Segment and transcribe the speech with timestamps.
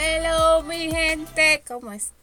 [0.00, 2.18] Hello mi gente, ¿cómo están?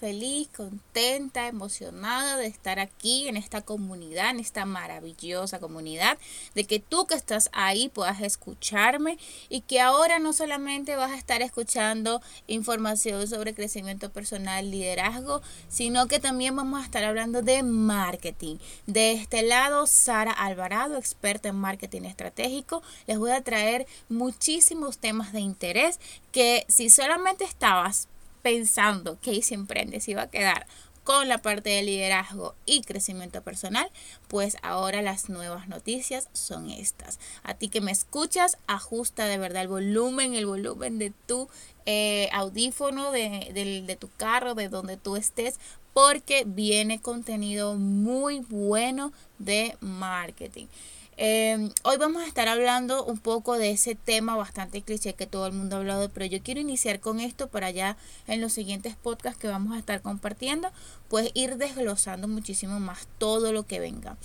[0.00, 6.18] feliz, contenta, emocionada de estar aquí en esta comunidad, en esta maravillosa comunidad,
[6.54, 9.18] de que tú que estás ahí puedas escucharme
[9.50, 16.08] y que ahora no solamente vas a estar escuchando información sobre crecimiento personal, liderazgo, sino
[16.08, 18.56] que también vamos a estar hablando de marketing.
[18.86, 25.32] De este lado, Sara Alvarado, experta en marketing estratégico, les voy a traer muchísimos temas
[25.32, 26.00] de interés
[26.32, 28.08] que si solamente estabas
[28.40, 30.66] pensando que se iba a quedar
[31.02, 33.90] con la parte de liderazgo y crecimiento personal,
[34.26, 37.20] pues ahora las nuevas noticias son estas.
[37.42, 41.50] A ti que me escuchas, ajusta de verdad el volumen, el volumen de tu
[41.84, 43.50] eh, audífono, de,
[43.86, 45.60] de tu carro, de donde tú estés,
[45.92, 50.68] porque viene contenido muy bueno de marketing.
[51.16, 55.46] Em, hoy vamos a estar hablando un poco de ese tema bastante cliché que todo
[55.46, 58.96] el mundo ha hablado, pero yo quiero iniciar con esto para ya en los siguientes
[58.96, 60.72] podcasts que vamos a estar compartiendo,
[61.08, 64.16] pues ir desglosando muchísimo más todo lo que venga.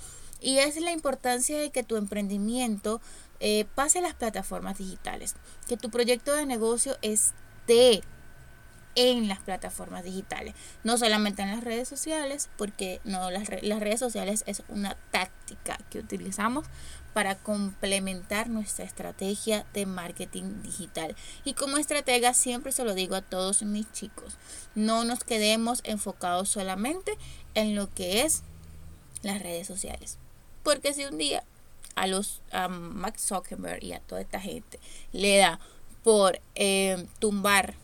[0.42, 3.02] Y es la importancia de que tu emprendimiento
[3.40, 5.36] eh, pase a las plataformas digitales,
[5.68, 8.02] que tu proyecto de negocio esté
[9.00, 14.44] en las plataformas digitales, no solamente en las redes sociales, porque no las, redes sociales
[14.46, 16.66] es una táctica que utilizamos
[17.14, 21.16] para complementar nuestra estrategia de marketing digital.
[21.46, 24.38] Y como estratega siempre se lo digo a todos mis chicos,
[24.76, 27.18] no nos quedemos enfocados solamente
[27.54, 28.44] en lo que es
[29.22, 30.18] las redes sociales.
[30.62, 31.46] Porque si un día
[31.96, 34.78] a los a Max Zuckerberg y a toda esta gente
[35.14, 35.58] le da
[36.04, 37.76] por eh, tumbar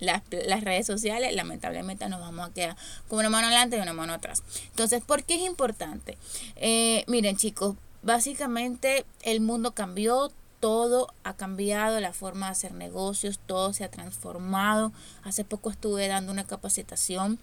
[0.00, 0.22] las,
[0.62, 2.76] redes sociales, lamentablemente nos vamos a quedar
[3.08, 4.42] con una mano adelante y una mano atrás.
[4.70, 6.18] Entonces, ¿por qué es importante?
[6.56, 10.30] Eh, miren chicos, básicamente el mundo cambió,
[10.60, 14.92] todo ha cambiado, la forma de hacer negocios, todo se ha transformado.
[15.22, 17.38] Hace poco estuve dando una capacitación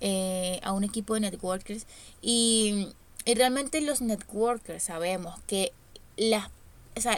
[0.00, 1.86] eh, a un equipo de networkers
[2.22, 2.88] y,
[3.26, 5.72] y, realmente los networkers sabemos que
[6.16, 6.50] las,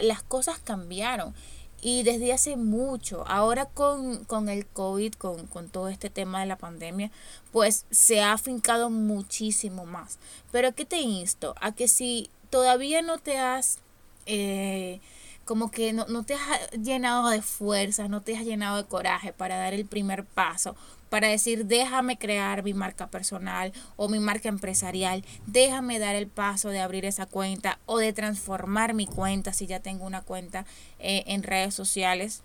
[0.01, 1.33] las cosas cambiaron
[1.81, 6.47] y desde hace mucho, ahora con, con el COVID, con, con, todo este tema de
[6.47, 7.11] la pandemia,
[7.51, 10.17] pues se ha afincado muchísimo más.
[10.51, 11.55] Pero ¿qué te insto?
[11.61, 13.79] A que si todavía no te has...
[14.25, 14.99] Eh,
[15.47, 19.33] como que no, no te has llenado de fuerza, no te has llenado de coraje
[19.33, 20.75] para dar el primer paso,
[21.09, 26.69] para decir déjame crear mi marca personal o mi marca empresarial, déjame dar el paso
[26.69, 30.65] de abrir esa cuenta o de transformar mi cuenta si ya tengo una cuenta
[30.99, 32.43] eh, en redes sociales.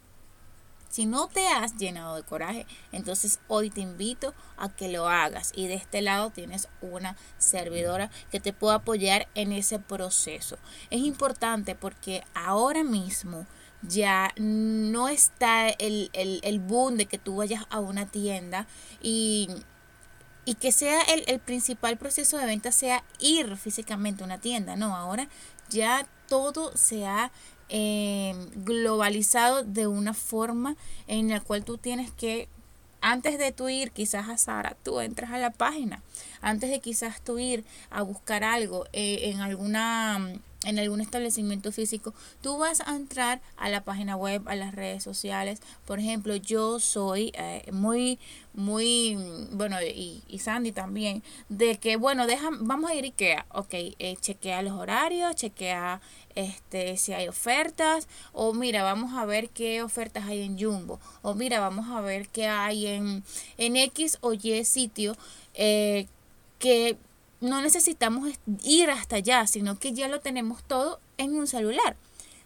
[0.93, 5.51] Si no te has llenado de coraje, entonces hoy te invito a que lo hagas.
[5.57, 10.59] Y de este lado tienes una servidora que te puede apoyar en ese proceso.
[10.91, 13.47] Es importante porque ahora mismo
[13.81, 18.67] ya no está el, el, boom de que tú vayas a una tienda
[19.01, 19.49] y,
[20.45, 24.77] y que sea el, el principal proceso de venta sea ir físicamente a una tienda.
[24.77, 25.27] No, ahora
[25.71, 27.31] ya todo se ha
[27.75, 30.77] eh, globalizado de una forma
[31.09, 32.47] en la cual tú tienes que,
[33.00, 36.03] antes de tú ir quizás a Sara, tú entras a la página,
[36.43, 40.34] antes de quizás tú ir a buscar algo eh, en alguna
[40.65, 45.03] en algún establecimiento físico, tú vas a entrar a la página web, a las redes
[45.03, 45.61] sociales.
[45.87, 48.19] Por ejemplo, yo soy eh, muy,
[48.55, 49.17] muy,
[49.53, 53.73] bueno, y, y, Sandy también, de que, bueno, deja, vamos a ir a Ikea, ok,
[53.73, 56.00] eh, chequea los horarios, chequea
[56.34, 61.34] este, si hay ofertas, o mira, vamos a ver qué ofertas hay en Jumbo, o
[61.34, 63.25] mira, vamos a ver qué hay en,
[63.59, 65.17] en X o Y sitio
[65.55, 66.06] eh,
[66.59, 66.97] que
[67.43, 68.31] no necesitamos
[68.65, 71.97] ir hasta allá, sino que ya lo tenemos todo en un celular.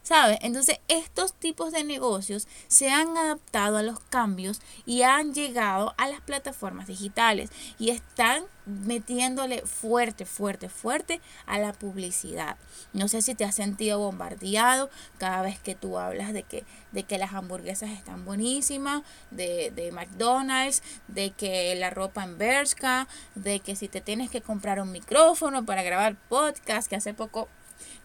[0.07, 0.39] ¿Sabes?
[0.43, 6.07] Entonces estos tipos de negocios se han adaptado a los cambios y han llegado a
[6.07, 12.57] las plataformas digitales y están metiéndole fuerte, fuerte, fuerte a la publicidad.
[12.93, 17.03] No sé si te has sentido bombardeado cada vez que tú hablas de que, de
[17.03, 23.59] que las hamburguesas están buenísimas, de, de McDonald's, de que la ropa en Bershka, de
[23.59, 27.49] que si te tienes que comprar un micrófono para grabar podcast, que hace poco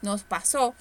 [0.01, 0.74] nos pasó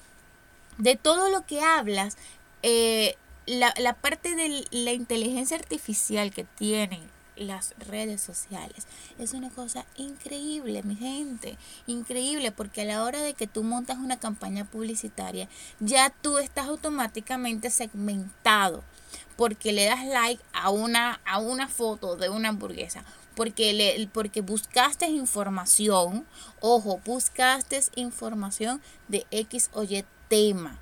[0.77, 2.17] de todo lo que hablas,
[2.63, 3.15] eh,
[3.45, 7.01] la, la parte de la inteligencia artificial que tienen
[7.35, 8.87] las redes sociales.
[9.17, 11.57] Es una cosa increíble, mi gente.
[11.87, 15.47] Increíble, porque a la hora de que tú montas una campaña publicitaria,
[15.79, 18.83] ya tú estás automáticamente segmentado.
[19.35, 23.03] Porque le das like a una, a una foto de una hamburguesa.
[23.35, 26.27] Porque, le, porque buscaste información.
[26.59, 30.79] Ojo, buscaste información de X o Y tema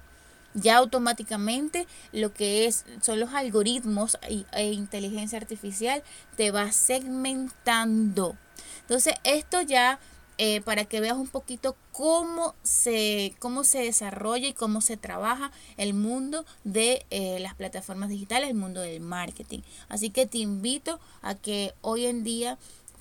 [0.54, 6.04] ya automáticamente lo que es son los algoritmos e, inteligencia artificial
[6.38, 8.38] te va segmentando
[8.82, 10.00] entonces esto ya
[10.38, 15.52] eh, para que veas un poquito cómo se, cómo se desarrolla y cómo se trabaja
[15.76, 19.60] el mundo de eh, las plataformas digitales, el mundo del marketing.
[19.90, 22.58] Así que te invito a que hoy en día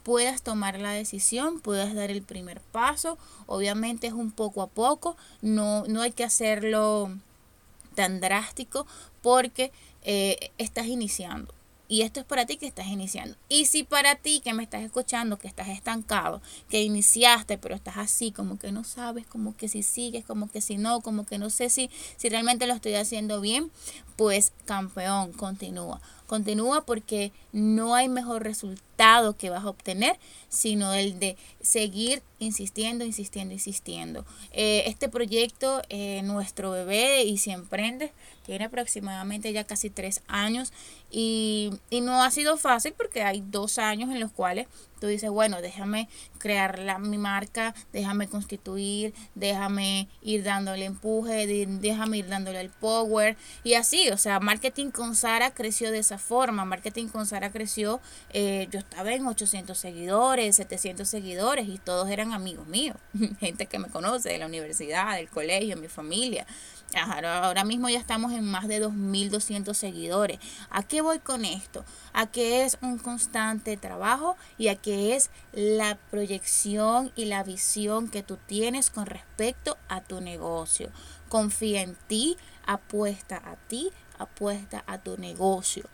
[0.09, 3.19] puedas tomar la decisión, puedas dar el primer paso.
[3.45, 7.15] Obviamente es un poco a poco, no, no hay que hacerlo
[7.95, 8.87] tan drástico
[9.21, 9.71] porque
[10.05, 11.53] eh, estás iniciando.
[11.89, 13.37] Y esto es para ti que estás iniciando.
[13.51, 16.41] Y si para ti que me estás escuchando, que estás estancado,
[16.71, 20.63] que iniciaste, pero estás así, como que no sabes, como que si sigues, como que
[20.63, 23.71] si no, como que no sé si, si realmente lo estoy haciendo bien,
[24.17, 26.01] pues campeón, continúa.
[26.29, 30.19] Continúa porque no hay mejor resultado que vas a obtener,
[30.51, 34.27] sino el de seguir insistiendo, insistiendo, insistiendo.
[34.53, 38.11] Eh, este proyecto, eh, nuestro bebé y si emprendes,
[38.45, 40.71] tiene aproximadamente ya casi tres años
[41.11, 44.67] y, y no ha sido fácil porque hay dos años en los cuales
[45.00, 46.09] Tú dices, bueno, déjame
[46.39, 53.37] crear la, mi marca, déjame constituir, déjame ir dándole empuje, déjame ir dándole el power.
[53.65, 56.65] Y así, o sea, Marketing con Sara creció de esa forma.
[56.65, 58.00] Marketing con Sara creció,
[58.31, 62.97] eh, yo estaba en 800 seguidores, 700 seguidores y todos eran amigos míos,
[63.41, 66.47] gente que me conoce de la universidad, del colegio, mi familia.
[66.94, 70.38] Ahora mismo ya estamos en más de 2.200 seguidores.
[70.70, 71.85] ¿A qué voy con esto?
[72.14, 78.08] A que es un constante trabajo y a que es la proyección y la visión
[78.08, 80.90] que tú tienes con respecto a tu negocio.
[81.29, 85.85] Confía en ti, apuesta a ti, apuesta a tu negocio.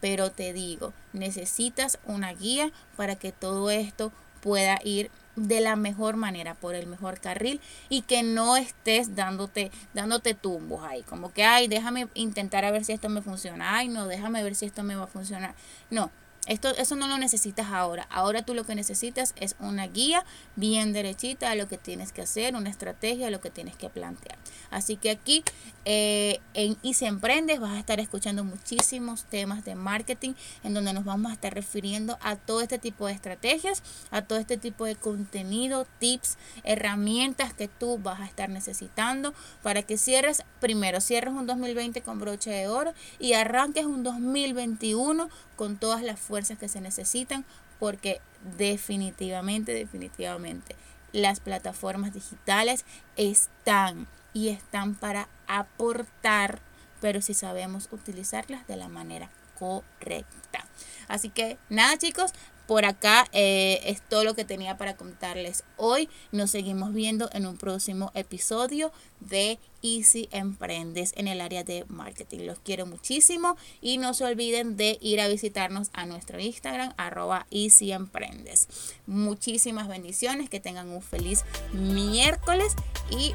[0.00, 4.12] Pero te digo, necesitas una guía para que todo esto
[4.42, 9.70] pueda ir de la mejor manera, por el mejor carril y que no estés dándote,
[9.94, 13.88] dándote tumbos ahí, como que, ay, déjame intentar a ver si esto me funciona, ay,
[13.88, 15.54] no, déjame ver si esto me va a funcionar.
[15.90, 16.10] No,
[16.46, 18.06] esto, eso no lo necesitas ahora.
[18.10, 20.24] Ahora tú lo que necesitas es una guía
[20.56, 23.88] bien derechita a lo que tienes que hacer, una estrategia a lo que tienes que
[23.88, 24.36] plantear.
[24.70, 25.44] Así que aquí
[25.84, 30.92] eh, en Y se emprendes vas a estar escuchando muchísimos temas de marketing en donde
[30.92, 34.84] nos vamos a estar refiriendo a todo este tipo de estrategias, a todo este tipo
[34.84, 41.34] de contenido, tips, herramientas que tú vas a estar necesitando para que cierres, primero cierres
[41.34, 45.28] un 2020 con broche de oro y arranques un 2021
[45.62, 47.44] con todas las fuerzas que se necesitan
[47.78, 48.20] porque
[48.58, 50.74] definitivamente, definitivamente
[51.12, 56.58] las plataformas digitales están y están para aportar,
[57.00, 60.66] pero si sabemos utilizarlas de la manera correcta.
[61.06, 62.32] Así que nada chicos,
[62.72, 66.08] por acá eh, es todo lo que tenía para contarles hoy.
[66.30, 72.46] Nos seguimos viendo en un próximo episodio de Easy Emprendes en el área de marketing.
[72.46, 77.46] Los quiero muchísimo y no se olviden de ir a visitarnos a nuestro Instagram arroba
[77.50, 78.68] Easy Emprendes.
[79.06, 82.72] Muchísimas bendiciones, que tengan un feliz miércoles
[83.10, 83.34] y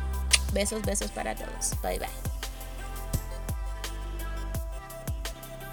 [0.52, 1.80] besos, besos para todos.
[1.84, 2.37] Bye bye.